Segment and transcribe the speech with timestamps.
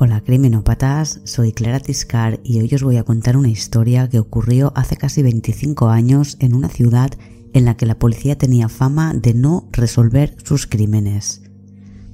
[0.00, 4.72] Hola criminópatas, soy Clara Tiscar y hoy os voy a contar una historia que ocurrió
[4.76, 7.10] hace casi 25 años en una ciudad
[7.52, 11.42] en la que la policía tenía fama de no resolver sus crímenes.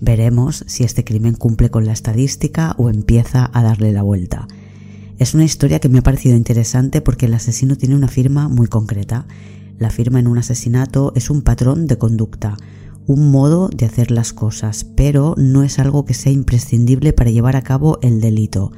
[0.00, 4.48] Veremos si este crimen cumple con la estadística o empieza a darle la vuelta.
[5.18, 8.66] Es una historia que me ha parecido interesante porque el asesino tiene una firma muy
[8.66, 9.26] concreta.
[9.78, 12.56] La firma en un asesinato es un patrón de conducta,
[13.06, 17.56] un modo de hacer las cosas, pero no es algo que sea imprescindible para llevar
[17.56, 18.72] a cabo el delito.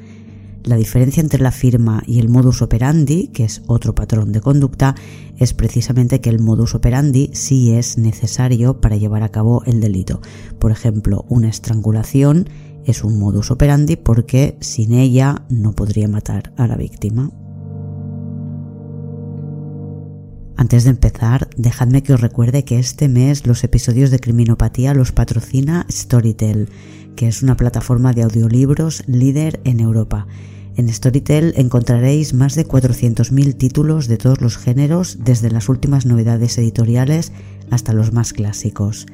[0.66, 4.96] La diferencia entre la firma y el modus operandi, que es otro patrón de conducta,
[5.38, 10.20] es precisamente que el modus operandi sí es necesario para llevar a cabo el delito.
[10.58, 12.48] Por ejemplo, una estrangulación
[12.84, 17.30] es un modus operandi porque sin ella no podría matar a la víctima.
[20.56, 25.12] Antes de empezar, dejadme que os recuerde que este mes los episodios de Criminopatía los
[25.12, 26.70] patrocina Storytel,
[27.14, 30.26] que es una plataforma de audiolibros líder en Europa.
[30.76, 36.56] En Storytel encontraréis más de 400.000 títulos de todos los géneros, desde las últimas novedades
[36.56, 37.32] editoriales
[37.70, 39.06] hasta los más clásicos.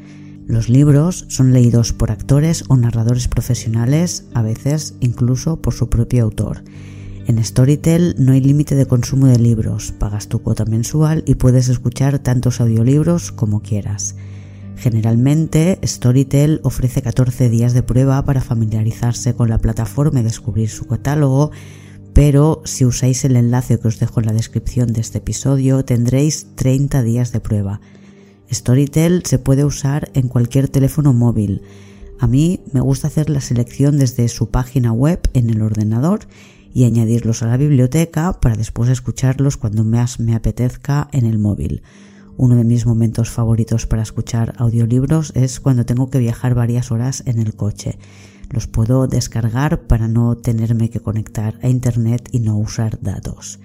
[0.47, 6.25] Los libros son leídos por actores o narradores profesionales, a veces incluso por su propio
[6.25, 6.63] autor.
[7.27, 11.69] En Storytel no hay límite de consumo de libros, pagas tu cuota mensual y puedes
[11.69, 14.17] escuchar tantos audiolibros como quieras.
[14.77, 20.87] Generalmente, Storytel ofrece 14 días de prueba para familiarizarse con la plataforma y descubrir su
[20.87, 21.53] catálogo,
[22.13, 26.49] pero si usáis el enlace que os dejo en la descripción de este episodio, tendréis
[26.57, 27.81] 30 días de prueba.
[28.53, 31.63] Storytel se puede usar en cualquier teléfono móvil.
[32.19, 36.27] A mí me gusta hacer la selección desde su página web en el ordenador
[36.75, 41.83] y añadirlos a la biblioteca para después escucharlos cuando más me apetezca en el móvil.
[42.37, 47.23] Uno de mis momentos favoritos para escuchar audiolibros es cuando tengo que viajar varias horas
[47.27, 47.99] en el coche.
[48.51, 53.61] Los puedo descargar para no tenerme que conectar a Internet y no usar datos.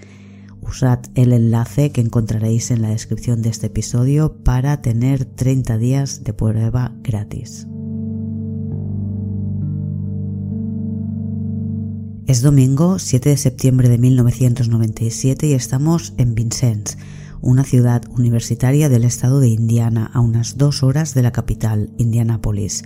[0.61, 6.23] Usad el enlace que encontraréis en la descripción de este episodio para tener 30 días
[6.23, 7.67] de prueba gratis.
[12.28, 16.98] Es domingo 7 de septiembre de 1997 y estamos en Vincennes,
[17.40, 22.84] una ciudad universitaria del estado de Indiana, a unas dos horas de la capital, Indianapolis.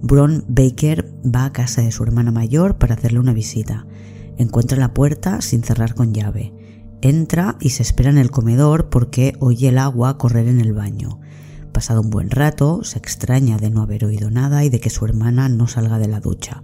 [0.00, 3.86] Bron Baker va a casa de su hermana mayor para hacerle una visita.
[4.38, 6.54] Encuentra la puerta sin cerrar con llave.
[7.02, 11.20] Entra y se espera en el comedor porque oye el agua correr en el baño.
[11.74, 15.04] Pasado un buen rato, se extraña de no haber oído nada y de que su
[15.04, 16.62] hermana no salga de la ducha.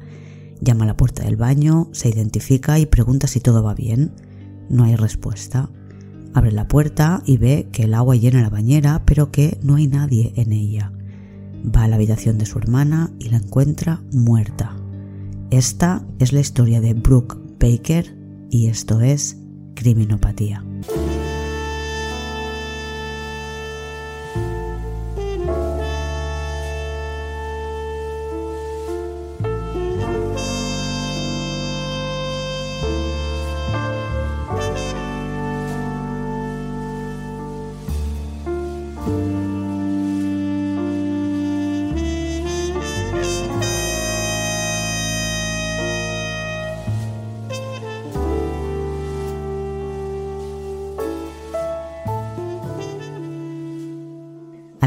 [0.61, 4.13] Llama a la puerta del baño, se identifica y pregunta si todo va bien.
[4.69, 5.71] No hay respuesta.
[6.35, 9.87] Abre la puerta y ve que el agua llena la bañera, pero que no hay
[9.87, 10.93] nadie en ella.
[11.65, 14.77] Va a la habitación de su hermana y la encuentra muerta.
[15.51, 18.17] Esta es la historia de Brooke Baker
[18.51, 19.37] y esto es
[19.75, 20.65] Criminopatía.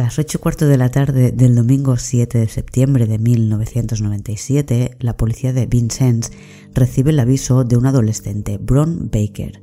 [0.10, 5.16] Las ocho y cuarto de la tarde del domingo 7 de septiembre de 1997, la
[5.16, 6.32] policía de Vincennes
[6.74, 9.62] recibe el aviso de un adolescente, Bron Baker.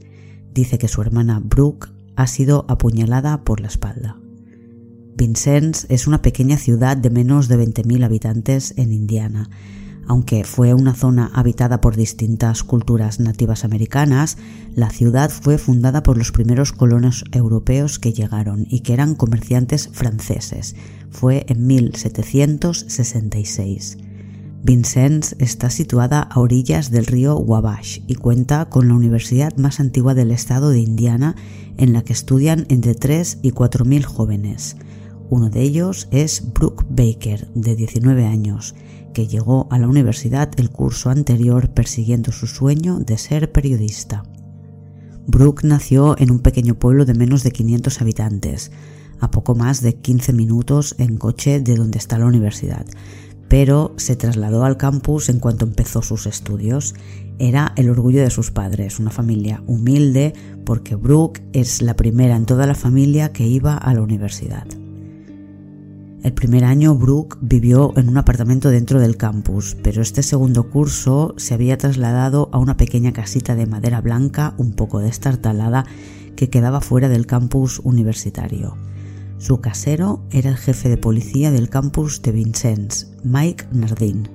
[0.55, 4.21] Dice que su hermana Brooke ha sido apuñalada por la espalda.
[5.17, 9.51] Vincennes es una pequeña ciudad de menos de 20.000 habitantes en Indiana.
[10.09, 14.39] Aunque fue una zona habitada por distintas culturas nativas americanas,
[14.75, 19.89] la ciudad fue fundada por los primeros colonos europeos que llegaron y que eran comerciantes
[19.93, 20.77] franceses.
[21.11, 23.99] Fue en 1766.
[24.63, 30.13] Vincennes está situada a orillas del río Wabash y cuenta con la universidad más antigua
[30.15, 31.37] del estado de Indiana
[31.77, 34.77] en la que estudian entre 3 y 4 mil jóvenes.
[35.31, 38.75] Uno de ellos es Brooke Baker, de 19 años,
[39.17, 44.25] que llegó a la universidad el curso anterior persiguiendo su sueño de ser periodista.
[45.27, 48.73] Brooke nació en un pequeño pueblo de menos de 500 habitantes,
[49.19, 52.85] a poco más de 15 minutos en coche de donde está la universidad,
[53.49, 56.95] pero se trasladó al campus en cuanto empezó sus estudios.
[57.39, 60.35] Era el orgullo de sus padres, una familia humilde,
[60.67, 64.67] porque Brooke es la primera en toda la familia que iba a la universidad.
[66.27, 71.35] El primer año Brooke vivió en un apartamento dentro del campus, pero este segundo curso
[71.37, 75.87] se había trasladado a una pequeña casita de madera blanca un poco destartalada
[76.35, 78.77] que quedaba fuera del campus universitario.
[79.39, 84.29] Su casero era el jefe de policía del campus de Vincennes, Mike Nardin.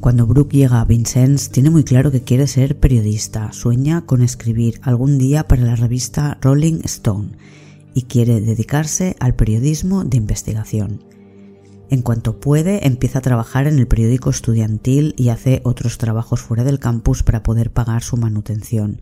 [0.00, 4.78] Cuando Brooke llega a Vincennes tiene muy claro que quiere ser periodista, sueña con escribir
[4.82, 7.30] algún día para la revista Rolling Stone
[7.94, 11.04] y quiere dedicarse al periodismo de investigación.
[11.90, 16.64] En cuanto puede, empieza a trabajar en el periódico estudiantil y hace otros trabajos fuera
[16.64, 19.00] del campus para poder pagar su manutención.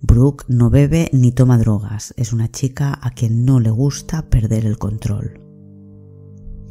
[0.00, 4.66] Brooke no bebe ni toma drogas, es una chica a quien no le gusta perder
[4.66, 5.40] el control.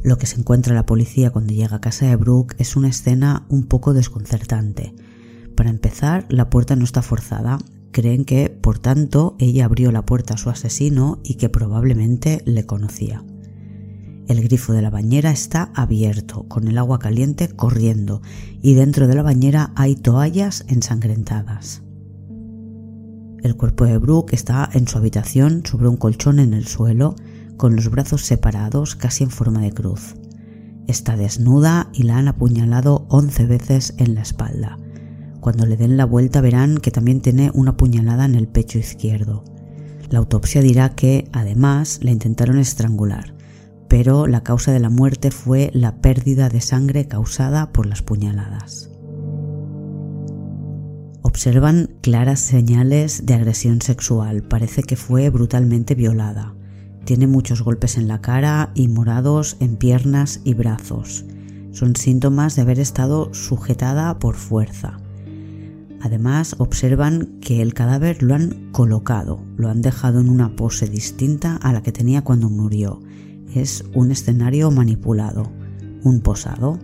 [0.02, 3.44] Lo que se encuentra la policía cuando llega a casa de Brooke es una escena
[3.50, 4.94] un poco desconcertante.
[5.54, 7.58] Para empezar, la puerta no está forzada.
[7.92, 12.66] Creen que, por tanto, ella abrió la puerta a su asesino y que probablemente le
[12.66, 13.24] conocía.
[14.28, 18.20] El grifo de la bañera está abierto, con el agua caliente corriendo,
[18.60, 21.82] y dentro de la bañera hay toallas ensangrentadas.
[23.42, 27.14] El cuerpo de Brooke está en su habitación sobre un colchón en el suelo,
[27.56, 30.14] con los brazos separados casi en forma de cruz.
[30.86, 34.78] Está desnuda y la han apuñalado 11 veces en la espalda.
[35.40, 39.44] Cuando le den la vuelta verán que también tiene una puñalada en el pecho izquierdo.
[40.10, 43.34] La autopsia dirá que, además, la intentaron estrangular,
[43.88, 48.90] pero la causa de la muerte fue la pérdida de sangre causada por las puñaladas.
[51.22, 56.54] Observan claras señales de agresión sexual, parece que fue brutalmente violada.
[57.04, 61.24] Tiene muchos golpes en la cara y morados en piernas y brazos.
[61.70, 64.98] Son síntomas de haber estado sujetada por fuerza.
[66.00, 71.56] Además, observan que el cadáver lo han colocado, lo han dejado en una pose distinta
[71.56, 73.00] a la que tenía cuando murió.
[73.54, 75.50] Es un escenario manipulado,
[76.04, 76.78] un posado.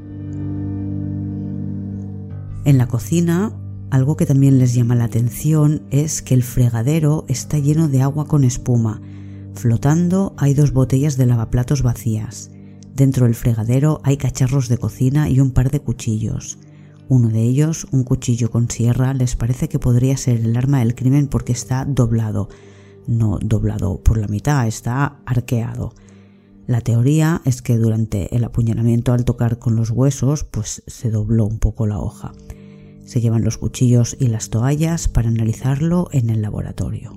[2.65, 3.53] En la cocina,
[3.91, 8.27] algo que también les llama la atención es que el fregadero está lleno de agua
[8.27, 9.01] con espuma
[9.55, 12.51] Flotando hay dos botellas de lavaplatos vacías.
[12.95, 16.59] Dentro del fregadero hay cacharros de cocina y un par de cuchillos.
[17.09, 20.95] Uno de ellos, un cuchillo con sierra, les parece que podría ser el arma del
[20.95, 22.49] crimen porque está doblado.
[23.07, 25.93] No doblado por la mitad, está arqueado.
[26.67, 31.45] La teoría es que durante el apuñalamiento al tocar con los huesos, pues se dobló
[31.45, 32.33] un poco la hoja.
[33.05, 37.13] Se llevan los cuchillos y las toallas para analizarlo en el laboratorio.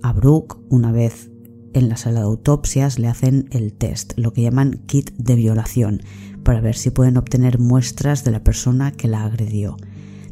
[0.00, 1.32] A Brooke, una vez
[1.72, 6.02] en la sala de autopsias, le hacen el test, lo que llaman kit de violación,
[6.44, 9.76] para ver si pueden obtener muestras de la persona que la agredió.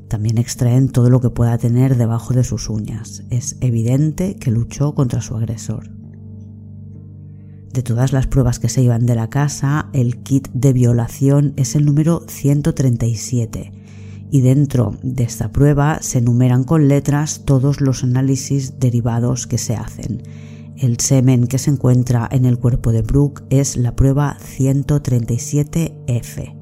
[0.09, 3.25] También extraen todo lo que pueda tener debajo de sus uñas.
[3.31, 5.91] Es evidente que luchó contra su agresor.
[7.73, 11.75] De todas las pruebas que se iban de la casa, el kit de violación es
[11.75, 13.73] el número 137
[14.31, 19.75] y dentro de esta prueba se enumeran con letras todos los análisis derivados que se
[19.75, 20.23] hacen.
[20.79, 26.55] El semen que se encuentra en el cuerpo de Brooke es la prueba 137F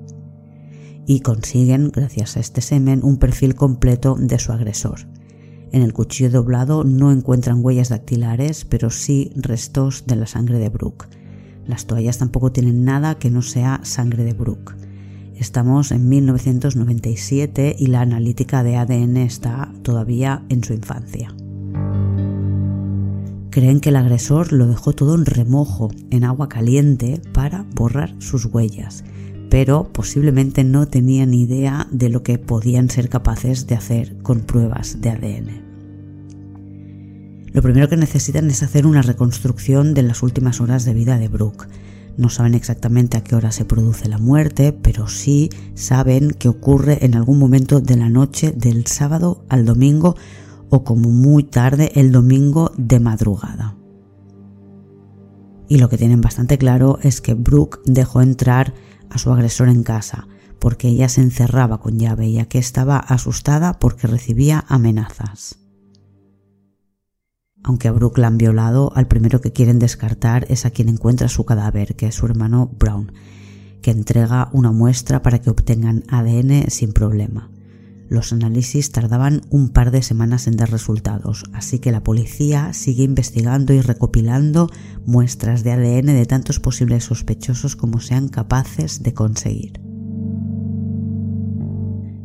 [1.06, 5.00] y consiguen, gracias a este semen, un perfil completo de su agresor.
[5.72, 10.68] En el cuchillo doblado no encuentran huellas dactilares, pero sí restos de la sangre de
[10.68, 11.08] Brooke.
[11.66, 14.76] Las toallas tampoco tienen nada que no sea sangre de Brooke.
[15.34, 21.34] Estamos en 1997 y la analítica de ADN está todavía en su infancia.
[23.54, 28.46] Creen que el agresor lo dejó todo en remojo, en agua caliente, para borrar sus
[28.46, 29.04] huellas,
[29.48, 35.00] pero posiblemente no tenían idea de lo que podían ser capaces de hacer con pruebas
[35.00, 35.62] de ADN.
[37.52, 41.28] Lo primero que necesitan es hacer una reconstrucción de las últimas horas de vida de
[41.28, 41.68] Brooke
[42.16, 47.04] no saben exactamente a qué hora se produce la muerte, pero sí saben que ocurre
[47.04, 50.16] en algún momento de la noche del sábado al domingo
[50.74, 53.76] o como muy tarde el domingo de madrugada.
[55.68, 58.74] Y lo que tienen bastante claro es que Brooke dejó entrar
[59.08, 60.26] a su agresor en casa
[60.58, 65.58] porque ella se encerraba con llave ya que estaba asustada porque recibía amenazas.
[67.62, 71.28] Aunque a Brooke la han violado, al primero que quieren descartar es a quien encuentra
[71.28, 73.12] su cadáver, que es su hermano Brown,
[73.80, 77.53] que entrega una muestra para que obtengan ADN sin problema.
[78.14, 83.02] Los análisis tardaban un par de semanas en dar resultados, así que la policía sigue
[83.02, 84.70] investigando y recopilando
[85.04, 89.80] muestras de ADN de tantos posibles sospechosos como sean capaces de conseguir.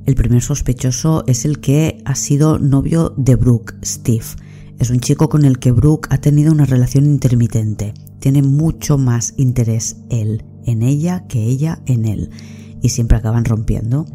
[0.05, 4.25] El primer sospechoso es el que ha sido novio de Brooke, Steve,
[4.77, 7.95] es un chico con el que Brooke ha tenido una relación intermitente.
[8.19, 12.29] Tiene mucho más interés él en ella que ella en él
[12.79, 14.05] y siempre acaban rompiendo.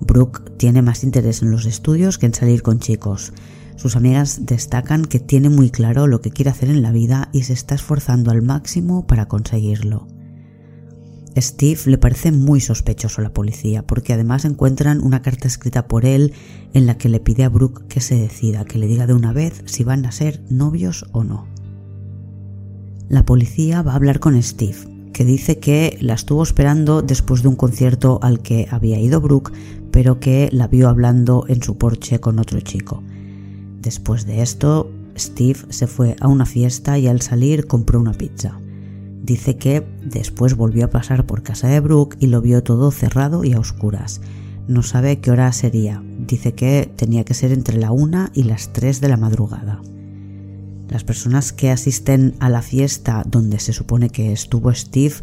[0.00, 3.32] Brooke tiene más interés en los estudios que en salir con chicos.
[3.76, 7.44] Sus amigas destacan que tiene muy claro lo que quiere hacer en la vida y
[7.44, 10.06] se está esforzando al máximo para conseguirlo.
[11.36, 16.04] Steve le parece muy sospechoso a la policía porque además encuentran una carta escrita por
[16.04, 16.32] él
[16.74, 19.32] en la que le pide a Brooke que se decida, que le diga de una
[19.32, 21.46] vez si van a ser novios o no.
[23.08, 24.76] La policía va a hablar con Steve,
[25.12, 29.52] que dice que la estuvo esperando después de un concierto al que había ido Brooke,
[29.90, 33.02] pero que la vio hablando en su porche con otro chico.
[33.80, 38.58] Después de esto, Steve se fue a una fiesta y al salir compró una pizza.
[39.22, 43.44] Dice que después volvió a pasar por casa de Brooke y lo vio todo cerrado
[43.44, 44.20] y a oscuras.
[44.66, 46.02] No sabe qué hora sería.
[46.18, 49.80] Dice que tenía que ser entre la una y las 3 de la madrugada.
[50.88, 55.14] Las personas que asisten a la fiesta donde se supone que estuvo Steve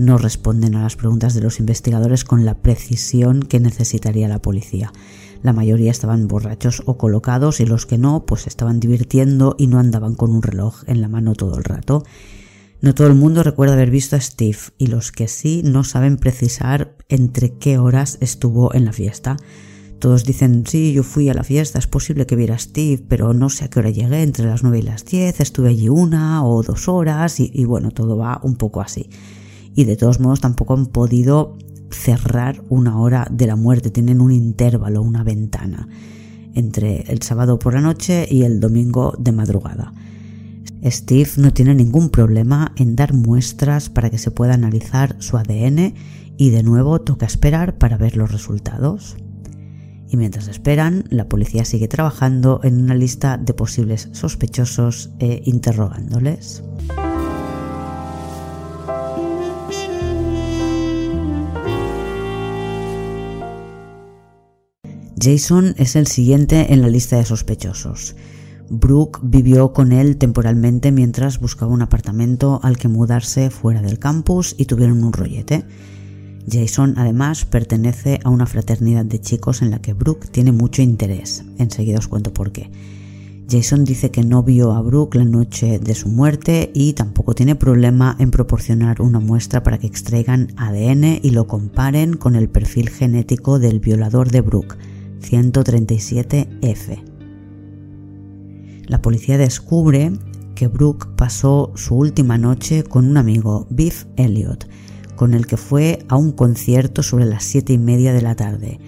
[0.00, 4.94] no responden a las preguntas de los investigadores con la precisión que necesitaría la policía.
[5.42, 9.78] La mayoría estaban borrachos o colocados y los que no, pues estaban divirtiendo y no
[9.78, 12.02] andaban con un reloj en la mano todo el rato.
[12.80, 16.16] No todo el mundo recuerda haber visto a Steve y los que sí no saben
[16.16, 19.36] precisar entre qué horas estuvo en la fiesta.
[19.98, 23.34] Todos dicen, sí, yo fui a la fiesta, es posible que viera a Steve, pero
[23.34, 26.42] no sé a qué hora llegué, entre las 9 y las 10, estuve allí una
[26.42, 29.10] o dos horas y, y bueno, todo va un poco así.
[29.74, 31.56] Y de todos modos tampoco han podido
[31.90, 35.88] cerrar una hora de la muerte, tienen un intervalo, una ventana
[36.54, 39.92] entre el sábado por la noche y el domingo de madrugada.
[40.84, 45.94] Steve no tiene ningún problema en dar muestras para que se pueda analizar su ADN
[46.36, 49.16] y de nuevo toca esperar para ver los resultados.
[50.08, 56.64] Y mientras esperan, la policía sigue trabajando en una lista de posibles sospechosos e interrogándoles.
[65.22, 68.16] Jason es el siguiente en la lista de sospechosos.
[68.70, 74.54] Brooke vivió con él temporalmente mientras buscaba un apartamento al que mudarse fuera del campus
[74.56, 75.64] y tuvieron un rollete.
[76.50, 81.44] Jason además pertenece a una fraternidad de chicos en la que Brooke tiene mucho interés.
[81.58, 82.70] Enseguida os cuento por qué.
[83.50, 87.56] Jason dice que no vio a Brooke la noche de su muerte y tampoco tiene
[87.56, 92.88] problema en proporcionar una muestra para que extraigan ADN y lo comparen con el perfil
[92.88, 94.76] genético del violador de Brooke,
[95.20, 97.10] 137F
[98.90, 100.10] la policía descubre
[100.56, 104.68] que Brooke pasó su última noche con un amigo, Biff Elliot,
[105.14, 108.80] con el que fue a un concierto sobre las siete y media de la tarde.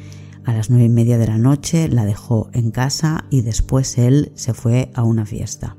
[0.44, 4.32] A las nueve y media de la noche la dejó en casa y después él
[4.34, 5.76] se fue a una fiesta.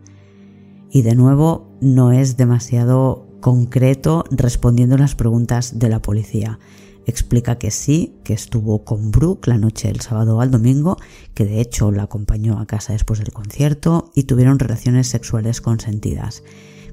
[0.90, 6.60] Y de nuevo no es demasiado concreto respondiendo las preguntas de la policía
[7.06, 10.98] explica que sí, que estuvo con Brooke la noche del sábado al domingo,
[11.34, 16.44] que de hecho la acompañó a casa después del concierto y tuvieron relaciones sexuales consentidas.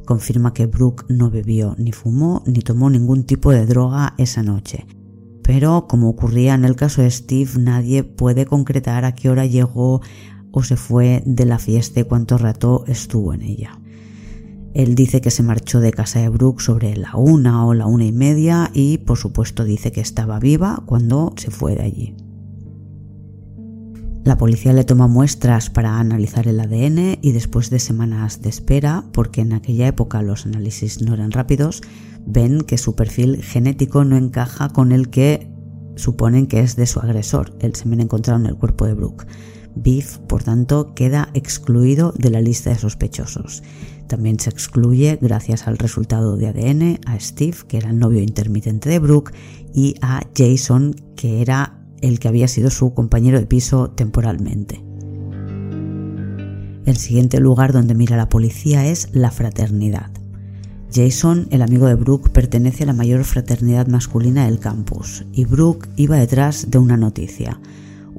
[0.05, 4.87] Confirma que Brooke no bebió ni fumó ni tomó ningún tipo de droga esa noche.
[5.43, 10.01] Pero como ocurría en el caso de Steve, nadie puede concretar a qué hora llegó
[10.53, 13.81] o se fue de la fiesta y cuánto rato estuvo en ella.
[14.75, 18.05] Él dice que se marchó de casa de Brooke sobre la una o la una
[18.05, 22.15] y media y por supuesto dice que estaba viva cuando se fue de allí.
[24.23, 29.05] La policía le toma muestras para analizar el ADN y después de semanas de espera,
[29.13, 31.81] porque en aquella época los análisis no eran rápidos,
[32.27, 35.51] ven que su perfil genético no encaja con el que
[35.97, 39.27] suponen que es de su agresor, el semen encontrado en el cuerpo de Brooke.
[39.75, 43.63] Biff, por tanto, queda excluido de la lista de sospechosos.
[44.11, 48.89] También se excluye, gracias al resultado de ADN, a Steve, que era el novio intermitente
[48.89, 49.33] de Brooke,
[49.73, 54.83] y a Jason, que era el que había sido su compañero de piso temporalmente.
[56.87, 60.11] El siguiente lugar donde mira la policía es la fraternidad.
[60.93, 65.89] Jason, el amigo de Brooke, pertenece a la mayor fraternidad masculina del campus, y Brooke
[65.95, 67.61] iba detrás de una noticia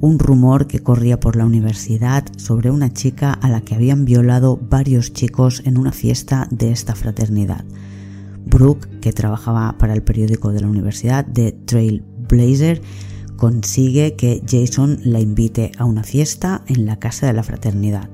[0.02, 4.58] un rumor que corría por la universidad sobre una chica a la que habían violado
[4.60, 7.64] varios chicos en una fiesta de esta fraternidad.
[8.44, 12.82] Brooke, que trabajaba para el periódico de la universidad de Trailblazer,
[13.36, 18.10] consigue que Jason la invite a una fiesta en la casa de la fraternidad.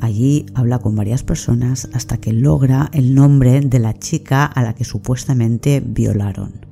[0.00, 4.74] Allí habla con varias personas hasta que logra el nombre de la chica a la
[4.74, 6.69] que supuestamente violaron.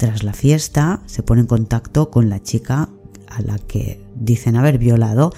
[0.00, 2.88] Tras la fiesta se pone en contacto con la chica
[3.28, 5.30] a la que dicen haber violado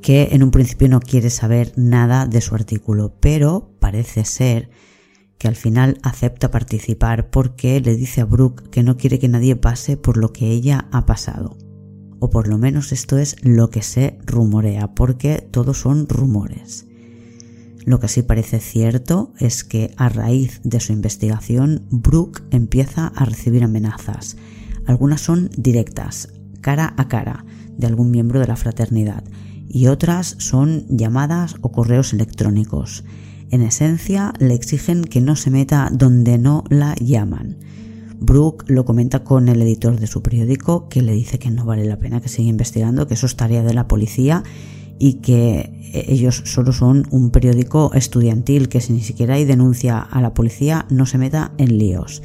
[0.00, 4.70] que en un principio no quiere saber nada de su artículo, pero parece ser
[5.36, 9.56] que al final acepta participar porque le dice a Brooke que no quiere que nadie
[9.56, 11.58] pase por lo que ella ha pasado.
[12.18, 16.87] O por lo menos esto es lo que se rumorea, porque todos son rumores.
[17.88, 23.24] Lo que sí parece cierto es que a raíz de su investigación, Brooke empieza a
[23.24, 24.36] recibir amenazas.
[24.84, 26.28] Algunas son directas,
[26.60, 27.46] cara a cara,
[27.78, 29.24] de algún miembro de la fraternidad,
[29.70, 33.04] y otras son llamadas o correos electrónicos.
[33.48, 37.56] En esencia, le exigen que no se meta donde no la llaman.
[38.20, 41.86] Brooke lo comenta con el editor de su periódico, que le dice que no vale
[41.86, 44.42] la pena que siga investigando, que eso es tarea de la policía
[44.98, 50.20] y que ellos solo son un periódico estudiantil, que si ni siquiera hay denuncia a
[50.20, 52.22] la policía no se meta en líos.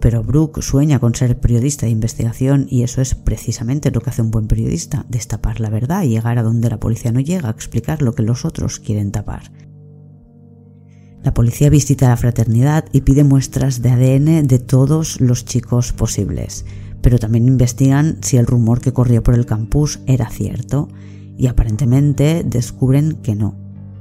[0.00, 4.22] Pero Brooke sueña con ser periodista de investigación y eso es precisamente lo que hace
[4.22, 8.02] un buen periodista, destapar la verdad y llegar a donde la policía no llega, explicar
[8.02, 9.50] lo que los otros quieren tapar.
[11.22, 16.66] La policía visita la fraternidad y pide muestras de ADN de todos los chicos posibles,
[17.00, 20.90] pero también investigan si el rumor que corría por el campus era cierto,
[21.36, 23.56] y aparentemente descubren que no,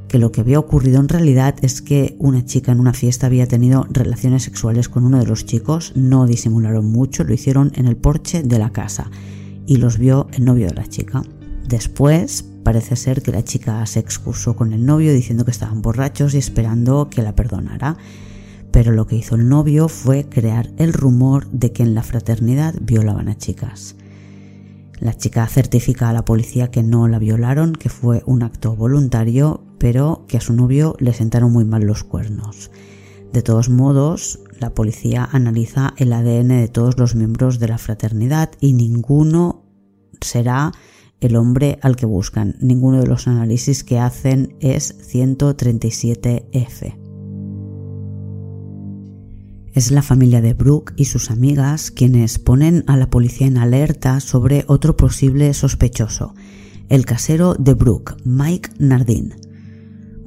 [0.08, 3.48] que lo que había ocurrido en realidad es que una chica en una fiesta había
[3.48, 7.98] tenido relaciones sexuales con uno de los chicos, no disimularon mucho, lo hicieron en el
[7.98, 9.10] porche de la casa
[9.66, 11.24] y los vio el novio de la chica.
[11.68, 16.34] Después parece ser que la chica se excusó con el novio diciendo que estaban borrachos
[16.34, 17.98] y esperando que la perdonara.
[18.72, 22.76] Pero lo que hizo el novio fue crear el rumor de que en la fraternidad
[22.82, 23.96] violaban a chicas.
[25.04, 29.66] La chica certifica a la policía que no la violaron, que fue un acto voluntario,
[29.78, 32.72] pero que a su novio le sentaron muy mal los cuernos.
[33.34, 38.52] De todos modos, la policía analiza el ADN de todos los miembros de la fraternidad
[38.62, 39.66] y ninguno
[40.22, 40.72] será
[41.20, 42.56] el hombre al que buscan.
[42.62, 47.03] Ninguno de los análisis que hacen es 137F.
[49.74, 54.20] Es la familia de Brooke y sus amigas quienes ponen a la policía en alerta
[54.20, 56.36] sobre otro posible sospechoso,
[56.90, 59.34] el casero de Brooke, Mike Nardin.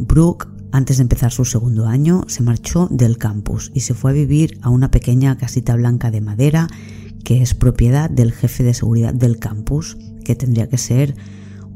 [0.01, 4.15] Brooke, antes de empezar su segundo año, se marchó del campus y se fue a
[4.15, 6.67] vivir a una pequeña casita blanca de madera
[7.23, 11.15] que es propiedad del jefe de seguridad del campus, que tendría que ser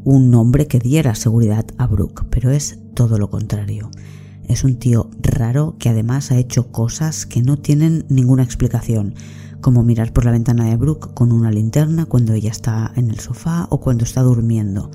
[0.03, 3.91] un nombre que diera seguridad a Brooke, pero es todo lo contrario.
[4.51, 9.15] Es un tío raro que además ha hecho cosas que no tienen ninguna explicación,
[9.61, 13.21] como mirar por la ventana de Brooke con una linterna cuando ella está en el
[13.21, 14.91] sofá o cuando está durmiendo.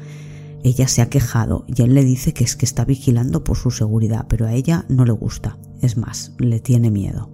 [0.62, 3.72] Ella se ha quejado y él le dice que es que está vigilando por su
[3.72, 5.58] seguridad, pero a ella no le gusta.
[5.82, 7.30] Es más, le tiene miedo.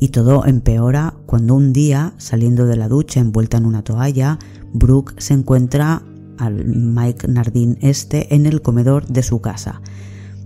[0.00, 4.40] Y todo empeora cuando un día, saliendo de la ducha envuelta en una toalla,
[4.72, 6.02] Brooke se encuentra
[6.36, 9.80] al Mike Nardin este en el comedor de su casa.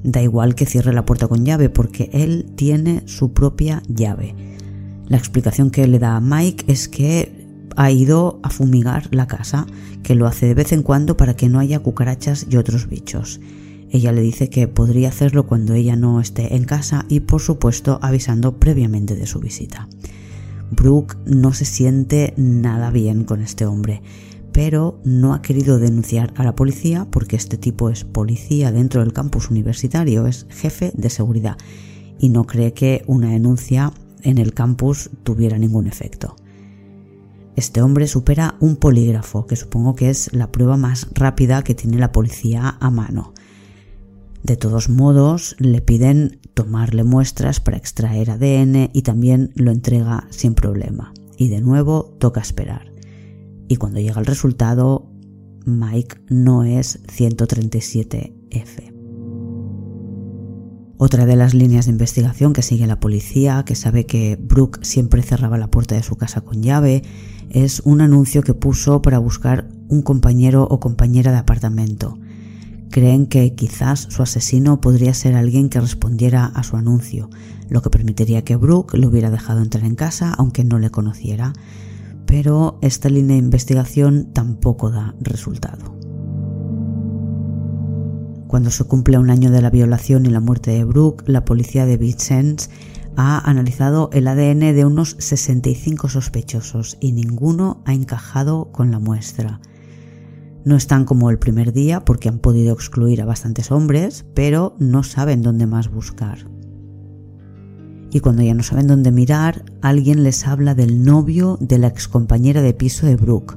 [0.02, 4.34] Da igual que cierre la puerta con llave porque él tiene su propia llave.
[5.06, 7.40] La explicación que le da a Mike es que
[7.76, 9.66] ha ido a fumigar la casa,
[10.02, 13.40] que lo hace de vez en cuando para que no haya cucarachas y otros bichos.
[13.90, 17.98] Ella le dice que podría hacerlo cuando ella no esté en casa y por supuesto
[18.02, 19.88] avisando previamente de su visita.
[20.70, 24.02] Brooke no se siente nada bien con este hombre,
[24.52, 29.12] pero no ha querido denunciar a la policía porque este tipo es policía dentro del
[29.12, 31.56] campus universitario, es jefe de seguridad
[32.18, 36.36] y no cree que una denuncia en el campus tuviera ningún efecto.
[37.56, 41.98] Este hombre supera un polígrafo, que supongo que es la prueba más rápida que tiene
[41.98, 43.34] la policía a mano.
[44.42, 50.54] De todos modos, le piden tomarle muestras para extraer ADN y también lo entrega sin
[50.54, 51.12] problema.
[51.36, 52.90] Y de nuevo toca esperar.
[53.70, 55.08] Y cuando llega el resultado,
[55.64, 58.92] Mike no es 137F.
[60.98, 65.22] Otra de las líneas de investigación que sigue la policía, que sabe que Brooke siempre
[65.22, 67.04] cerraba la puerta de su casa con llave,
[67.48, 72.18] es un anuncio que puso para buscar un compañero o compañera de apartamento.
[72.90, 77.30] Creen que quizás su asesino podría ser alguien que respondiera a su anuncio,
[77.68, 81.52] lo que permitiría que Brooke lo hubiera dejado entrar en casa aunque no le conociera.
[82.30, 85.96] Pero esta línea de investigación tampoco da resultado.
[88.46, 91.86] Cuando se cumple un año de la violación y la muerte de Brooke, la policía
[91.86, 92.70] de Vincennes
[93.16, 99.60] ha analizado el ADN de unos 65 sospechosos y ninguno ha encajado con la muestra.
[100.64, 105.02] No están como el primer día porque han podido excluir a bastantes hombres, pero no
[105.02, 106.46] saben dónde más buscar.
[108.12, 112.60] Y cuando ya no saben dónde mirar, alguien les habla del novio de la excompañera
[112.60, 113.56] de piso de Brooke,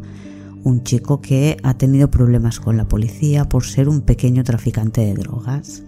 [0.64, 5.16] un chico que ha tenido problemas con la policía por ser un pequeño traficante de
[5.16, 5.84] drogas.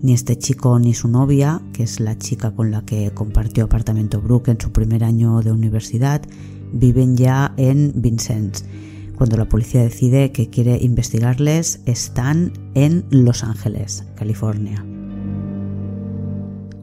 [0.00, 4.20] Ni este chico ni su novia, que es la chica con la que compartió apartamento
[4.20, 6.22] Brooke en su primer año de universidad,
[6.72, 8.64] viven ya en Vincennes.
[9.16, 14.84] Cuando la policía decide que quiere investigarles, están en Los Ángeles, California.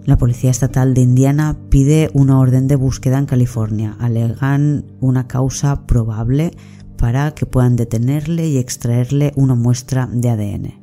[0.06, 3.96] La Policía Estatal de Indiana pide una orden de búsqueda en California.
[4.00, 6.52] Alegan una causa probable
[6.98, 10.74] para que puedan detenerle y extraerle una muestra de ADN.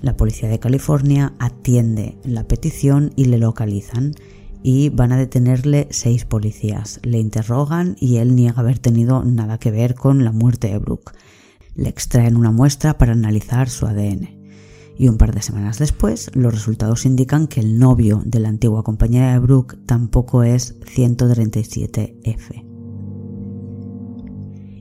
[0.00, 4.14] La Policía de California atiende la petición y le localizan
[4.62, 6.98] y van a detenerle seis policías.
[7.02, 11.12] Le interrogan y él niega haber tenido nada que ver con la muerte de Brooke.
[11.74, 14.39] Le extraen una muestra para analizar su ADN
[15.00, 18.82] y un par de semanas después los resultados indican que el novio de la antigua
[18.82, 22.66] compañera de Brooke tampoco es 137F.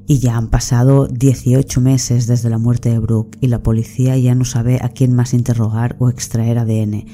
[0.06, 4.36] Y ya han pasado 18 meses desde la muerte de Brooke y la policía ya
[4.36, 7.06] no sabe a quién más interrogar o extraer ADN,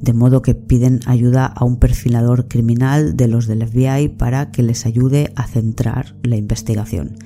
[0.00, 4.62] de modo que piden ayuda a un perfilador criminal de los del FBI para que
[4.62, 7.18] les ayude a centrar la investigación.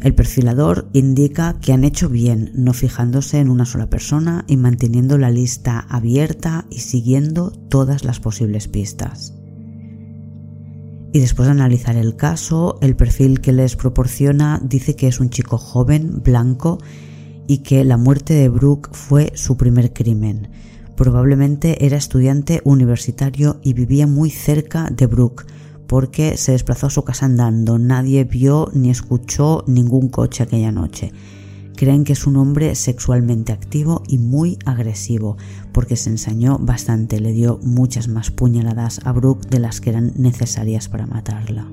[0.00, 5.18] El perfilador indica que han hecho bien no fijándose en una sola persona y manteniendo
[5.18, 9.34] la lista abierta y siguiendo todas las posibles pistas.
[11.12, 15.30] Y después de analizar el caso, el perfil que les proporciona dice que es un
[15.30, 16.78] chico joven, blanco,
[17.48, 20.50] y que la muerte de Brooke fue su primer crimen.
[20.96, 25.46] Probablemente era estudiante universitario y vivía muy cerca de Brooke,
[25.88, 27.78] porque se desplazó a su casa andando.
[27.78, 31.12] Nadie vio ni escuchó ningún coche aquella noche.
[31.74, 35.36] Creen que es un hombre sexualmente activo y muy agresivo,
[35.72, 40.12] porque se ensañó bastante, le dio muchas más puñaladas a Brooke de las que eran
[40.16, 41.66] necesarias para matarla.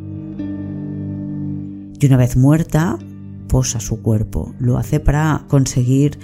[1.99, 2.99] Y una vez muerta,
[3.47, 4.53] posa su cuerpo.
[4.59, 6.19] Lo hace para conseguir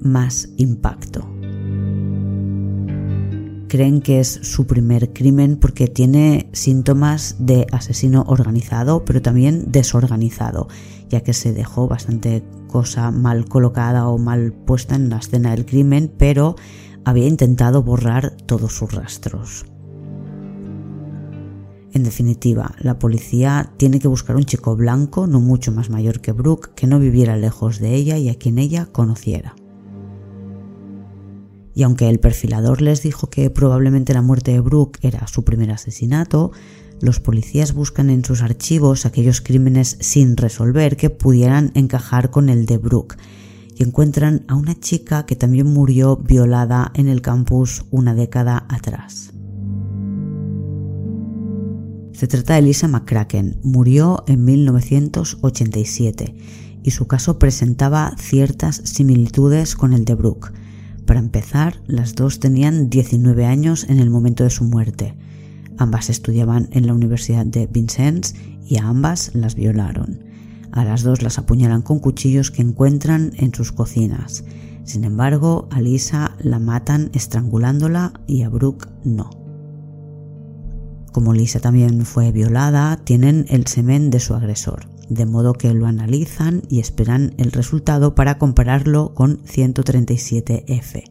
[0.00, 1.35] más impacto
[3.76, 10.66] creen que es su primer crimen porque tiene síntomas de asesino organizado, pero también desorganizado,
[11.10, 15.66] ya que se dejó bastante cosa mal colocada o mal puesta en la escena del
[15.66, 16.56] crimen, pero
[17.04, 19.66] había intentado borrar todos sus rastros.
[21.92, 26.32] En definitiva, la policía tiene que buscar un chico blanco, no mucho más mayor que
[26.32, 29.54] Brooke, que no viviera lejos de ella y a quien ella conociera
[31.76, 35.70] y aunque el perfilador les dijo que probablemente la muerte de Brooke era su primer
[35.70, 36.50] asesinato,
[37.02, 42.64] los policías buscan en sus archivos aquellos crímenes sin resolver que pudieran encajar con el
[42.64, 43.18] de Brooke.
[43.74, 49.34] Y encuentran a una chica que también murió violada en el campus una década atrás.
[52.12, 56.34] Se trata de Lisa McCracken, murió en 1987
[56.82, 60.54] y su caso presentaba ciertas similitudes con el de Brooke
[61.06, 65.14] para empezar, las dos tenían 19 años en el momento de su muerte.
[65.78, 68.34] Ambas estudiaban en la Universidad de Vincennes
[68.66, 70.24] y a ambas las violaron.
[70.72, 74.44] A las dos las apuñalan con cuchillos que encuentran en sus cocinas.
[74.82, 79.30] Sin embargo, a Lisa la matan estrangulándola y a Brooke no.
[81.12, 85.86] Como Lisa también fue violada, tienen el semen de su agresor de modo que lo
[85.86, 91.04] analizan y esperan el resultado para compararlo con 137F.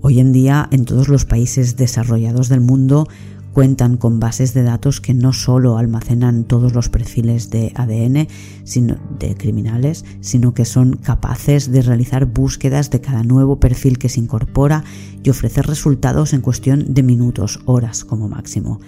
[0.00, 3.08] Hoy en día en todos los países desarrollados del mundo
[3.54, 8.26] cuentan con bases de datos que no solo almacenan todos los perfiles de ADN
[8.64, 14.08] sino de criminales, sino que son capaces de realizar búsquedas de cada nuevo perfil que
[14.08, 14.84] se incorpora
[15.22, 18.80] y ofrecer resultados en cuestión de minutos, horas como máximo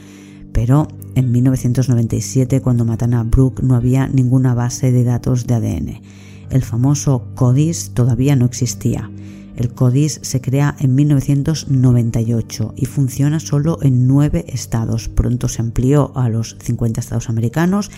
[0.56, 6.00] pero en 1997 cuando matan a Brooke no había ninguna base de datos de ADN.
[6.48, 9.10] El famoso CODIS todavía no existía.
[9.54, 15.10] El CODIS se crea en 1998 y funciona solo en nueve estados.
[15.10, 17.90] Pronto se amplió a los 50 estados americanos,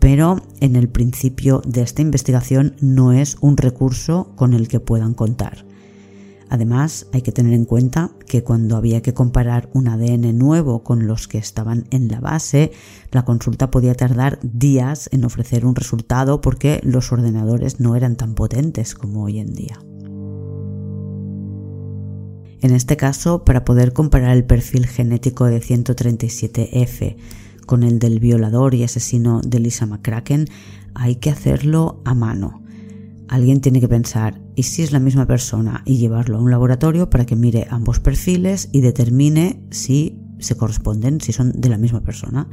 [0.00, 5.14] pero en el principio de esta investigación no es un recurso con el que puedan
[5.14, 5.69] contar.
[6.50, 11.06] Además, hay que tener en cuenta que cuando había que comparar un ADN nuevo con
[11.06, 12.72] los que estaban en la base,
[13.12, 18.34] la consulta podía tardar días en ofrecer un resultado porque los ordenadores no eran tan
[18.34, 19.78] potentes como hoy en día.
[22.60, 27.16] En este caso, para poder comparar el perfil genético de 137F
[27.64, 30.48] con el del violador y asesino de Lisa McCracken,
[30.94, 32.60] hay que hacerlo a mano
[33.30, 35.82] alguien tiene que pensar, ¿y si es la misma persona?
[35.86, 41.20] Y llevarlo a un laboratorio para que mire ambos perfiles y determine si se corresponden,
[41.20, 42.48] si son de la misma persona.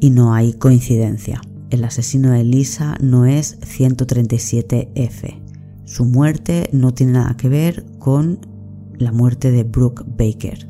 [0.00, 1.40] Y no hay coincidencia.
[1.70, 5.42] El asesino de Lisa no es 137F.
[5.84, 8.46] Su muerte no tiene nada que ver con
[8.96, 10.68] la muerte de Brooke Baker.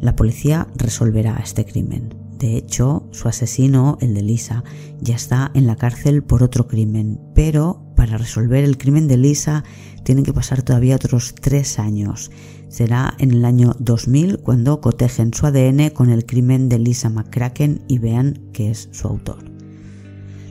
[0.00, 2.21] La policía resolverá este crimen.
[2.42, 4.64] De hecho, su asesino, el de Lisa,
[5.00, 9.62] ya está en la cárcel por otro crimen, pero para resolver el crimen de Lisa
[10.02, 12.32] tienen que pasar todavía otros tres años.
[12.66, 17.84] Será en el año 2000 cuando cotejen su ADN con el crimen de Lisa McCracken
[17.86, 19.44] y vean que es su autor.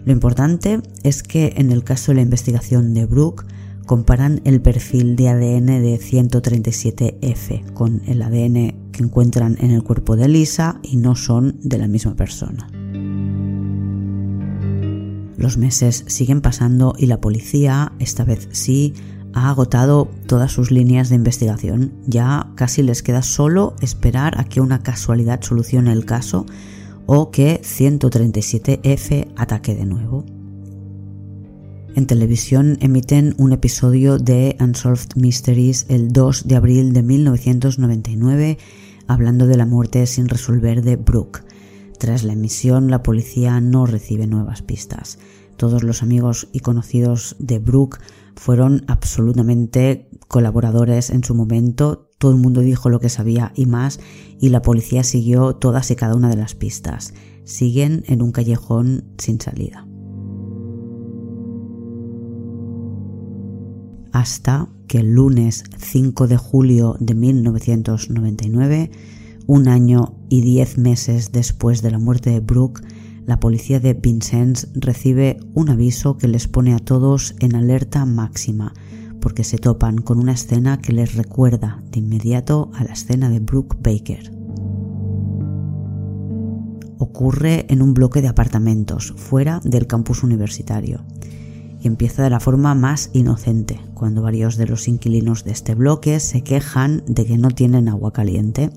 [0.06, 3.44] Lo importante es que en el caso de la investigación de Brooke
[3.86, 10.16] comparan el perfil de ADN de 137F con el ADN que encuentran en el cuerpo
[10.16, 12.68] de Lisa y no son de la misma persona.
[15.38, 18.94] Los meses siguen pasando y la policía, esta vez sí,
[19.34, 21.94] ha agotado todas sus líneas de investigación.
[22.06, 26.46] Ya casi les queda solo esperar a que una casualidad solucione el caso
[27.06, 30.26] o que 137F ataque de nuevo.
[31.94, 38.58] En televisión emiten un episodio de Unsolved Mysteries el 2 de abril de 1999
[39.08, 41.44] hablando de la muerte sin resolver de Brooke.
[42.00, 45.20] Tras la emisión, la policía no recibe nuevas pistas.
[45.58, 48.00] Todos los amigos y conocidos de Brooke
[48.36, 52.10] fueron absolutamente colaboradores en su momento.
[52.18, 54.00] Todo el mundo dijo lo que sabía y más,
[54.40, 57.14] y la policía siguió todas y cada una de las pistas.
[57.44, 59.86] Siguen en un callejón sin salida.
[64.12, 68.92] Hasta que el lunes 5 de julio de 1999,
[69.48, 72.82] un año y diez meses después de la muerte de Brooke,
[73.26, 78.74] la policía de Vincennes recibe un aviso que les pone a todos en alerta máxima,
[79.22, 83.40] porque se topan con una escena que les recuerda de inmediato a la escena de
[83.40, 84.32] Brooke Baker.
[86.98, 91.06] Ocurre en un bloque de apartamentos fuera del campus universitario
[91.82, 96.20] y empieza de la forma más inocente, cuando varios de los inquilinos de este bloque
[96.20, 98.70] se quejan de que no tienen agua caliente.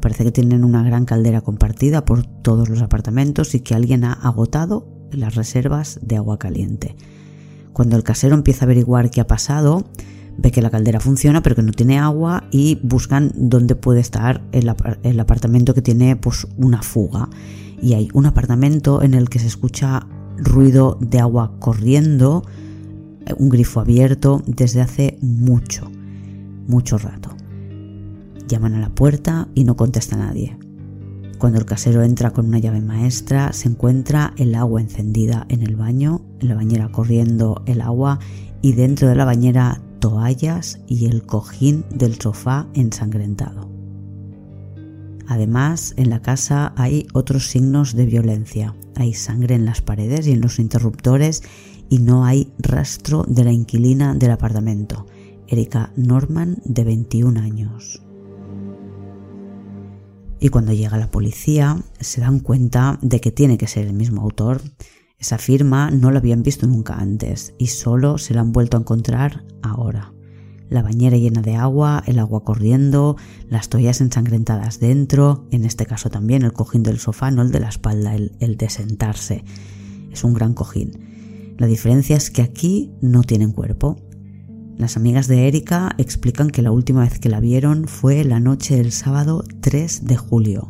[0.00, 4.12] Parece que tienen una gran caldera compartida por todos los apartamentos y que alguien ha
[4.12, 6.96] agotado las reservas de agua caliente.
[7.72, 9.84] Cuando el casero empieza a averiguar qué ha pasado,
[10.36, 14.42] ve que la caldera funciona pero que no tiene agua y buscan dónde puede estar
[14.52, 17.28] el, el apartamento que tiene pues una fuga.
[17.80, 20.06] Y hay un apartamento en el que se escucha
[20.42, 22.44] ruido de agua corriendo,
[23.38, 25.90] un grifo abierto desde hace mucho,
[26.66, 27.30] mucho rato.
[28.48, 30.56] Llaman a la puerta y no contesta nadie.
[31.38, 35.76] Cuando el casero entra con una llave maestra, se encuentra el agua encendida en el
[35.76, 38.18] baño, en la bañera corriendo el agua
[38.60, 43.69] y dentro de la bañera toallas y el cojín del sofá ensangrentado.
[45.30, 48.74] Además, en la casa hay otros signos de violencia.
[48.96, 51.44] Hay sangre en las paredes y en los interruptores
[51.88, 55.06] y no hay rastro de la inquilina del apartamento,
[55.46, 58.02] Erika Norman, de 21 años.
[60.40, 64.22] Y cuando llega la policía, se dan cuenta de que tiene que ser el mismo
[64.22, 64.60] autor.
[65.16, 68.80] Esa firma no la habían visto nunca antes y solo se la han vuelto a
[68.80, 70.12] encontrar ahora
[70.70, 73.16] la bañera llena de agua, el agua corriendo,
[73.48, 77.60] las toallas ensangrentadas dentro, en este caso también el cojín del sofá, no el de
[77.60, 79.44] la espalda, el, de sentarse.
[80.10, 81.56] Es un gran cojín.
[81.58, 83.96] La diferencia es que aquí no tienen cuerpo.
[84.78, 88.76] Las amigas de Erika explican que la última vez que la vieron fue la noche
[88.76, 90.68] del sábado 3 de julio.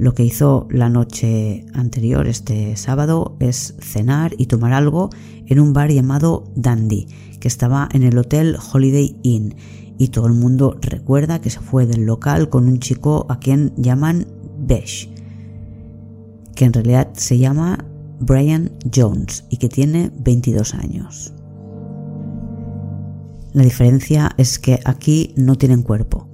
[0.00, 5.10] Lo que hizo la noche anterior, este sábado, es cenar y tomar algo
[5.44, 7.06] en un bar llamado Dandy,
[7.38, 9.56] que estaba en el hotel Holiday Inn.
[9.98, 13.74] Y todo el mundo recuerda que se fue del local con un chico a quien
[13.76, 14.26] llaman
[14.58, 15.10] Besh,
[16.54, 17.84] que en realidad se llama
[18.20, 21.34] Brian Jones y que tiene 22 años.
[23.52, 26.29] La diferencia es que aquí no tienen cuerpo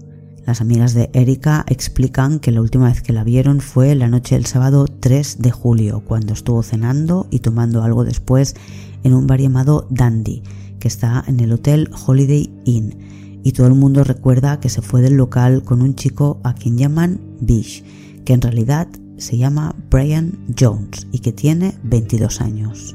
[0.46, 4.36] las amigas de Erika explican que la última vez que la vieron fue la noche
[4.36, 8.54] del sábado 3 de julio, cuando estuvo cenando y tomando algo después
[9.02, 10.44] en un bar llamado Dandy,
[10.78, 12.96] que está en el hotel Holiday Inn.
[13.42, 16.78] Y todo el mundo recuerda que se fue del local con un chico a quien
[16.78, 17.82] llaman Bish,
[18.24, 22.94] que en realidad se llama Brian Jones y que tiene 22 años.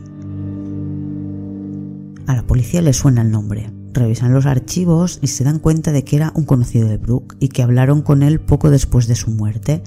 [2.27, 6.03] A la policía le suena el nombre, revisan los archivos y se dan cuenta de
[6.03, 9.31] que era un conocido de Brooke y que hablaron con él poco después de su
[9.31, 9.83] muerte.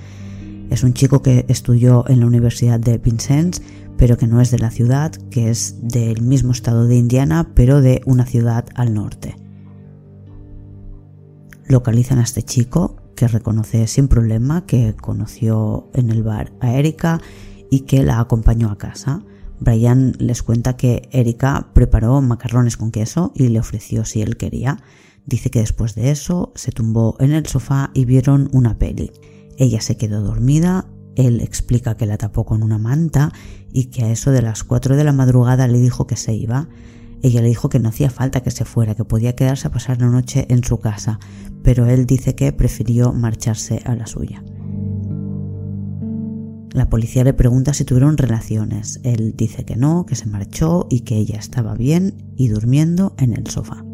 [0.71, 3.63] Es un chico que estudió en la Universidad de Vincennes,
[3.97, 7.81] pero que no es de la ciudad, que es del mismo estado de Indiana, pero
[7.81, 9.37] de una ciudad al norte.
[11.67, 17.21] Localizan a este chico, que reconoce sin problema que conoció en el bar a Erika,
[17.71, 19.23] y que la acompañó a casa.
[19.61, 24.79] Brian les cuenta que Erika preparó macarrones con queso y le ofreció si él quería.
[25.27, 29.13] Dice que después de eso se tumbó en el sofá y vieron una peli.
[29.57, 30.87] Ella se quedó dormida,
[31.17, 33.33] él explica que la tapó con una manta
[33.73, 36.69] y que a eso de las 4 de la madrugada le dijo que se iba.
[37.23, 40.01] Ella le dijo que no hacía falta que se fuera, que podía quedarse a pasar
[40.01, 41.19] la noche en su casa,
[41.63, 44.43] pero él dice que prefirió marcharse a la suya.
[46.75, 48.99] La policía le pregunta si tuvieron relaciones.
[49.05, 53.33] Él dice que no, que se marchó y que ella estaba bien y durmiendo en
[53.33, 53.85] el sofá.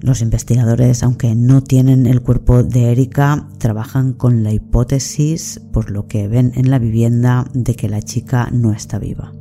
[0.00, 6.08] Los investigadores, aunque no tienen el cuerpo de Erika, trabajan con la hipótesis, por lo
[6.08, 9.32] que ven en la vivienda, de que la chica no está viva.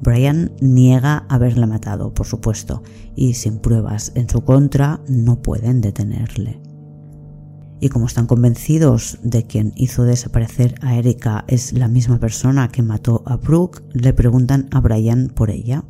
[0.00, 2.82] Brian niega haberla matado, por supuesto,
[3.14, 6.61] y sin pruebas en su contra no pueden detenerle.
[7.82, 12.80] Y como están convencidos de quien hizo desaparecer a Erika es la misma persona que
[12.80, 15.82] mató a Brooke, le preguntan a Brian por ella.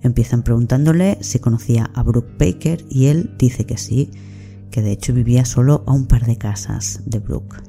[0.00, 4.10] Empiezan preguntándole si conocía a Brooke Baker y él dice que sí,
[4.70, 7.67] que de hecho vivía solo a un par de casas de Brooke.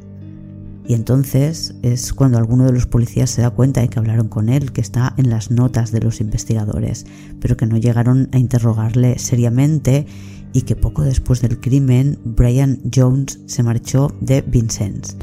[0.89, 4.49] Y entonces es cuando alguno de los policías se da cuenta de que hablaron con
[4.49, 7.05] él, que está en las notas de los investigadores,
[7.39, 10.07] pero que no llegaron a interrogarle seriamente
[10.51, 15.15] y que poco después del crimen Brian Jones se marchó de Vincennes.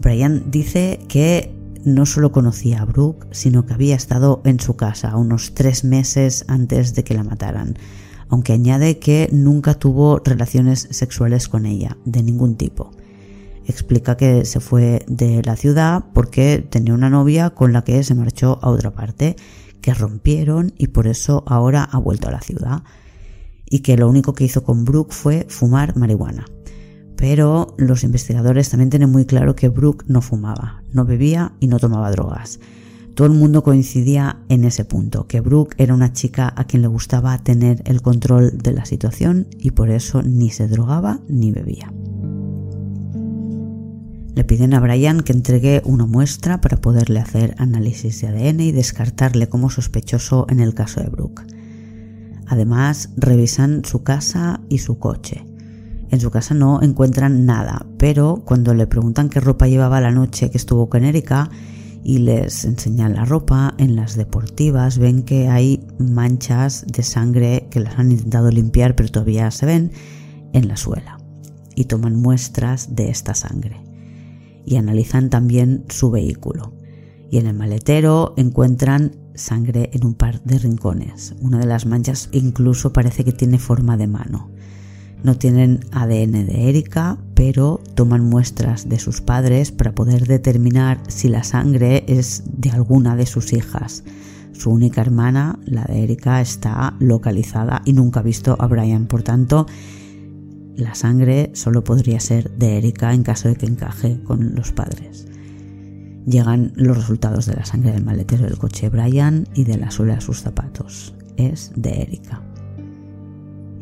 [0.00, 5.16] Brian dice que no solo conocía a Brooke, sino que había estado en su casa
[5.16, 7.78] unos tres meses antes de que la mataran,
[8.28, 12.90] aunque añade que nunca tuvo relaciones sexuales con ella, de ningún tipo.
[13.66, 18.14] Explica que se fue de la ciudad porque tenía una novia con la que se
[18.14, 19.36] marchó a otra parte,
[19.80, 22.82] que rompieron y por eso ahora ha vuelto a la ciudad,
[23.66, 26.46] y que lo único que hizo con Brooke fue fumar marihuana.
[27.18, 31.80] Pero los investigadores también tienen muy claro que Brooke no fumaba, no bebía y no
[31.80, 32.60] tomaba drogas.
[33.14, 36.88] Todo el mundo coincidía en ese punto, que Brooke era una chica a quien le
[36.88, 41.92] gustaba tener el control de la situación y por eso ni se drogaba ni bebía.
[44.36, 48.70] Le piden a Brian que entregue una muestra para poderle hacer análisis de ADN y
[48.70, 51.42] descartarle como sospechoso en el caso de Brooke.
[52.46, 55.47] Además, revisan su casa y su coche.
[56.10, 60.50] En su casa no encuentran nada, pero cuando le preguntan qué ropa llevaba la noche
[60.50, 61.50] que estuvo con Erika
[62.02, 67.80] y les enseñan la ropa, en las deportivas ven que hay manchas de sangre que
[67.80, 69.92] las han intentado limpiar pero todavía se ven
[70.52, 71.18] en la suela
[71.74, 73.88] y toman muestras de esta sangre
[74.68, 76.74] y analizan también su vehículo.
[77.30, 81.34] Y en el maletero encuentran sangre en un par de rincones.
[81.40, 84.50] Una de las manchas incluso parece que tiene forma de mano.
[85.22, 91.28] No tienen ADN de Erika, pero toman muestras de sus padres para poder determinar si
[91.28, 94.04] la sangre es de alguna de sus hijas.
[94.52, 99.06] Su única hermana, la de Erika, está localizada y nunca ha visto a Brian.
[99.06, 99.66] Por tanto,
[100.76, 105.26] la sangre solo podría ser de Erika en caso de que encaje con los padres.
[106.26, 109.90] Llegan los resultados de la sangre del maletero del coche de Brian y de la
[109.90, 111.14] suela de sus zapatos.
[111.36, 112.47] Es de Erika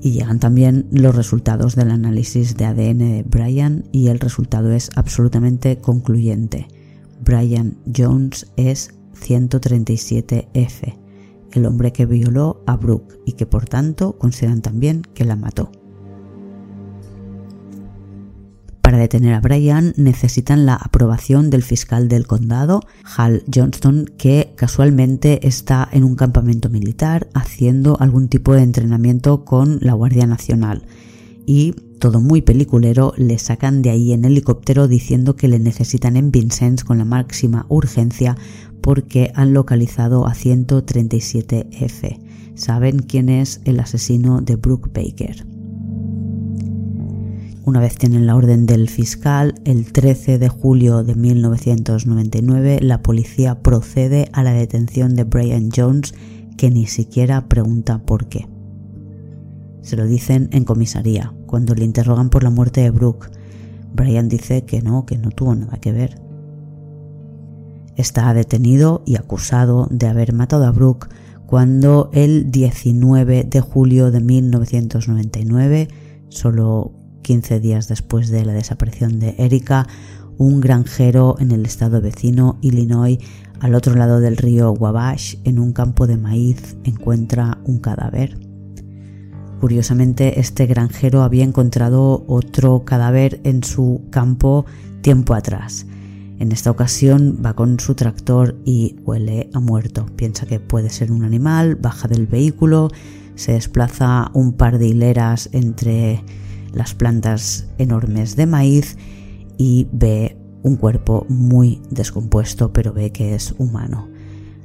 [0.02, 4.90] y llegan también los resultados del análisis de ADN de Brian y el resultado es
[4.96, 6.68] absolutamente concluyente.
[7.24, 10.98] Brian Jones es 137F,
[11.52, 15.70] el hombre que violó a Brooke y que por tanto consideran también que la mató.
[18.86, 22.82] Para detener a Brian necesitan la aprobación del fiscal del condado,
[23.16, 29.78] Hal Johnston, que casualmente está en un campamento militar haciendo algún tipo de entrenamiento con
[29.80, 30.86] la Guardia Nacional.
[31.46, 36.30] Y todo muy peliculero, le sacan de ahí en helicóptero diciendo que le necesitan en
[36.30, 38.36] Vincennes con la máxima urgencia
[38.82, 42.20] porque han localizado a 137F.
[42.54, 45.55] Saben quién es el asesino de Brooke Baker.
[47.66, 53.60] Una vez tienen la orden del fiscal, el 13 de julio de 1999 la policía
[53.60, 56.14] procede a la detención de Brian Jones
[56.56, 58.46] que ni siquiera pregunta por qué.
[59.82, 63.30] Se lo dicen en comisaría, cuando le interrogan por la muerte de Brooke.
[63.92, 66.22] Brian dice que no, que no tuvo nada que ver.
[67.96, 71.08] Está detenido y acusado de haber matado a Brooke
[71.46, 75.88] cuando el 19 de julio de 1999,
[76.28, 76.92] solo
[77.26, 79.88] 15 días después de la desaparición de Erika,
[80.38, 83.18] un granjero en el estado vecino Illinois,
[83.58, 88.38] al otro lado del río Wabash, en un campo de maíz, encuentra un cadáver.
[89.60, 94.64] Curiosamente, este granjero había encontrado otro cadáver en su campo
[95.00, 95.84] tiempo atrás.
[96.38, 100.06] En esta ocasión va con su tractor y huele a muerto.
[100.14, 102.88] Piensa que puede ser un animal, baja del vehículo,
[103.34, 106.22] se desplaza un par de hileras entre
[106.76, 108.98] las plantas enormes de maíz
[109.56, 114.08] y ve un cuerpo muy descompuesto, pero ve que es humano.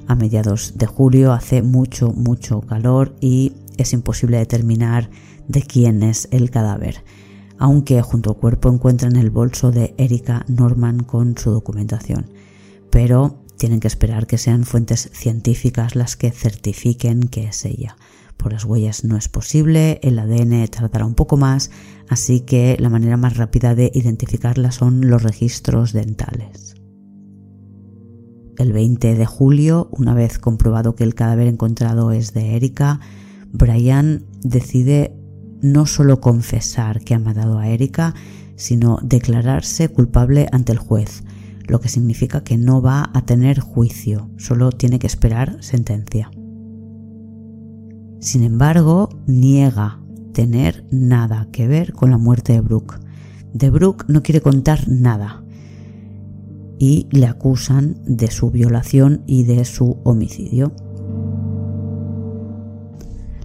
[0.07, 5.09] A mediados de julio hace mucho, mucho calor y es imposible determinar
[5.47, 7.03] de quién es el cadáver,
[7.57, 12.29] aunque junto al cuerpo encuentran el bolso de Erika Norman con su documentación.
[12.89, 17.95] Pero tienen que esperar que sean fuentes científicas las que certifiquen que es ella.
[18.41, 21.69] Por las huellas no es posible, el ADN tardará un poco más,
[22.09, 26.73] así que la manera más rápida de identificarla son los registros dentales.
[28.57, 32.99] El 20 de julio, una vez comprobado que el cadáver encontrado es de Erika,
[33.51, 35.15] Brian decide
[35.61, 38.15] no solo confesar que ha matado a Erika,
[38.55, 41.23] sino declararse culpable ante el juez,
[41.67, 46.31] lo que significa que no va a tener juicio, solo tiene que esperar sentencia.
[48.21, 49.99] Sin embargo, niega
[50.31, 52.99] tener nada que ver con la muerte de Brooke.
[53.51, 55.43] De Brooke no quiere contar nada
[56.77, 60.71] y le acusan de su violación y de su homicidio.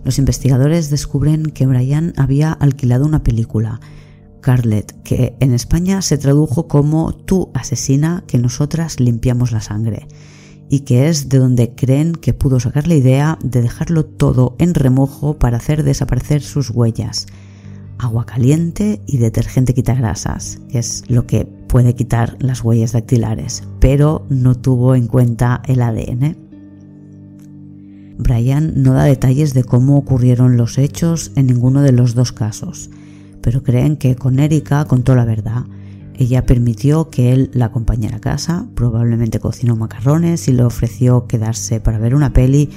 [0.05, 3.81] Los investigadores descubren que Brian había alquilado una película,
[4.43, 10.07] Carlet, que en España se tradujo como Tú asesina que nosotras limpiamos la sangre,
[10.69, 14.75] y que es de donde creen que pudo sacar la idea de dejarlo todo en
[14.75, 17.27] remojo para hacer desaparecer sus huellas.
[17.99, 24.27] Agua caliente y detergente quitagrasas, que es lo que puede quitar las huellas dactilares, pero
[24.29, 26.37] no tuvo en cuenta el ADN.
[28.19, 32.91] Brian no da detalles de cómo ocurrieron los hechos en ninguno de los dos casos,
[33.41, 35.65] pero creen que con Erika contó la verdad.
[36.19, 41.79] Ella permitió que él la acompañara a casa, probablemente cocinó macarrones y le ofreció quedarse
[41.79, 42.71] para ver una peli.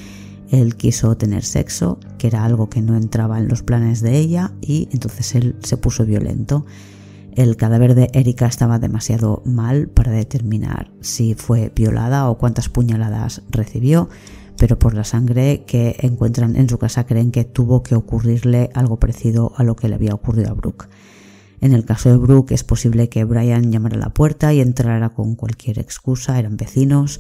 [0.52, 4.52] Él quiso tener sexo, que era algo que no entraba en los planes de ella,
[4.62, 6.66] y entonces él se puso violento.
[7.34, 13.44] El cadáver de Erika estaba demasiado mal para determinar si fue violada o cuántas puñaladas
[13.50, 14.10] recibió,
[14.58, 19.00] pero por la sangre que encuentran en su casa creen que tuvo que ocurrirle algo
[19.00, 20.88] parecido a lo que le había ocurrido a Brooke.
[21.62, 25.10] En el caso de Brooke es posible que Brian llamara a la puerta y entrara
[25.10, 27.20] con cualquier excusa, eran vecinos,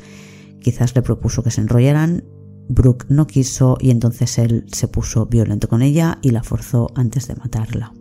[0.62, 2.24] quizás le propuso que se enrollaran,
[2.70, 7.28] Brooke no quiso y entonces él se puso violento con ella y la forzó antes
[7.28, 7.94] de matarla.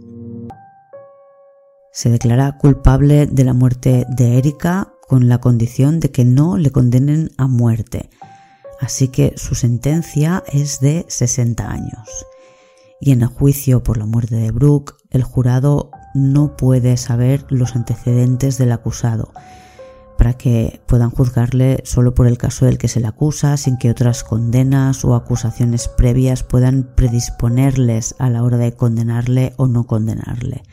[1.91, 6.70] Se declara culpable de la muerte de Erika con la condición de que no le
[6.70, 8.11] condenen a muerte
[8.78, 12.26] así que su sentencia es de 60 años.
[13.01, 17.76] Y en el juicio por la muerte de Brooke, el jurado no puede saber los
[17.76, 19.32] antecedentes del acusado
[20.18, 23.88] para que puedan juzgarle solo por el caso del que se le acusa, sin que
[23.88, 30.64] otras condenas o acusaciones previas puedan predisponerles a la hora de condenarle o no condenarle.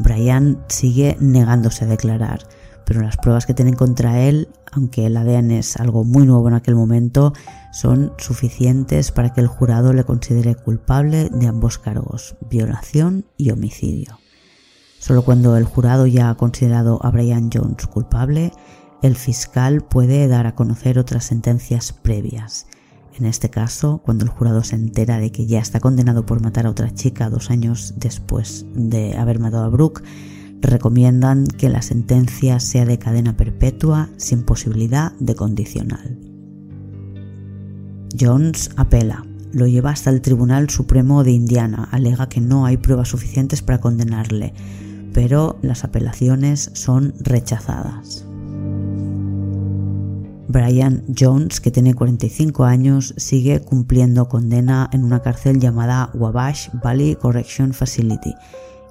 [0.00, 2.48] Brian sigue negándose a declarar,
[2.84, 6.54] pero las pruebas que tienen contra él, aunque el ADN es algo muy nuevo en
[6.54, 7.34] aquel momento,
[7.72, 14.18] son suficientes para que el jurado le considere culpable de ambos cargos, violación y homicidio.
[14.98, 18.52] Solo cuando el jurado ya ha considerado a Brian Jones culpable,
[19.02, 22.66] el fiscal puede dar a conocer otras sentencias previas.
[23.16, 26.66] En este caso, cuando el jurado se entera de que ya está condenado por matar
[26.66, 30.02] a otra chica dos años después de haber matado a Brooke,
[30.60, 36.18] recomiendan que la sentencia sea de cadena perpetua sin posibilidad de condicional.
[38.18, 43.08] Jones apela, lo lleva hasta el Tribunal Supremo de Indiana, alega que no hay pruebas
[43.08, 44.54] suficientes para condenarle,
[45.12, 48.24] pero las apelaciones son rechazadas.
[50.50, 57.16] Brian Jones, que tiene 45 años, sigue cumpliendo condena en una cárcel llamada Wabash Valley
[57.16, 58.34] Correction Facility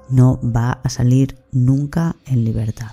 [0.09, 2.91] no va a salir nunca en libertad.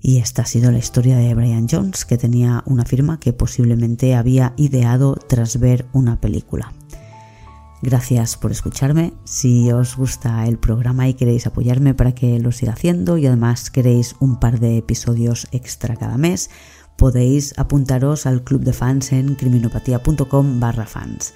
[0.00, 4.14] Y esta ha sido la historia de Brian Jones, que tenía una firma que posiblemente
[4.14, 6.72] había ideado tras ver una película.
[7.80, 9.12] Gracias por escucharme.
[9.24, 13.70] Si os gusta el programa y queréis apoyarme para que lo siga haciendo y además
[13.70, 16.50] queréis un par de episodios extra cada mes,
[16.96, 21.34] podéis apuntaros al club de fans en criminopatía.com barra fans.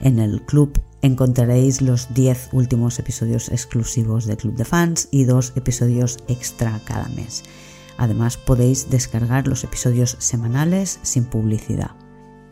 [0.00, 5.52] En el club encontraréis los 10 últimos episodios exclusivos de Club de Fans y dos
[5.56, 7.44] episodios extra cada mes.
[8.02, 11.92] Además podéis descargar los episodios semanales sin publicidad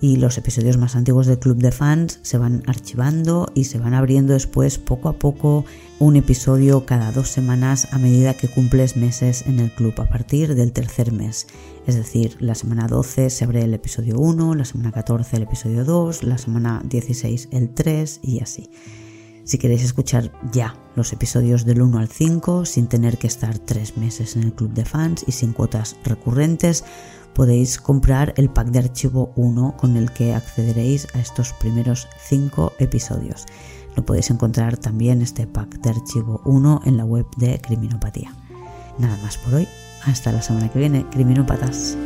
[0.00, 3.94] y los episodios más antiguos del club de fans se van archivando y se van
[3.94, 5.64] abriendo después poco a poco
[5.98, 10.54] un episodio cada dos semanas a medida que cumples meses en el club a partir
[10.54, 11.48] del tercer mes.
[11.84, 15.84] Es decir, la semana 12 se abre el episodio 1, la semana 14 el episodio
[15.84, 18.70] 2, la semana 16 el 3 y así.
[19.50, 23.96] Si queréis escuchar ya los episodios del 1 al 5 sin tener que estar tres
[23.96, 26.84] meses en el club de fans y sin cuotas recurrentes,
[27.34, 32.74] podéis comprar el pack de archivo 1 con el que accederéis a estos primeros 5
[32.78, 33.46] episodios.
[33.96, 38.32] Lo podéis encontrar también este pack de archivo 1 en la web de Criminopatía.
[39.00, 39.66] Nada más por hoy.
[40.04, 41.96] Hasta la semana que viene, Criminópatas.